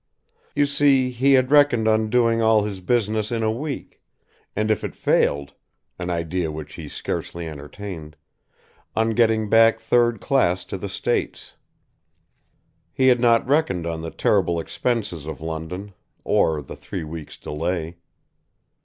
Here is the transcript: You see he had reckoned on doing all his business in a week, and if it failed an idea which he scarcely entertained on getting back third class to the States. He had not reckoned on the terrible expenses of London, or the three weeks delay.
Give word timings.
You 0.55 0.65
see 0.65 1.11
he 1.11 1.33
had 1.33 1.51
reckoned 1.51 1.87
on 1.87 2.09
doing 2.09 2.41
all 2.41 2.63
his 2.63 2.79
business 2.79 3.31
in 3.31 3.43
a 3.43 3.51
week, 3.51 4.01
and 4.55 4.71
if 4.71 4.83
it 4.83 4.95
failed 4.95 5.53
an 5.99 6.09
idea 6.09 6.51
which 6.51 6.73
he 6.73 6.89
scarcely 6.89 7.47
entertained 7.47 8.15
on 8.95 9.11
getting 9.11 9.47
back 9.47 9.79
third 9.79 10.19
class 10.19 10.65
to 10.65 10.77
the 10.79 10.89
States. 10.89 11.55
He 12.91 13.09
had 13.09 13.19
not 13.19 13.47
reckoned 13.47 13.85
on 13.85 14.01
the 14.01 14.09
terrible 14.09 14.59
expenses 14.59 15.27
of 15.27 15.39
London, 15.39 15.93
or 16.23 16.63
the 16.63 16.75
three 16.75 17.03
weeks 17.03 17.37
delay. 17.37 17.97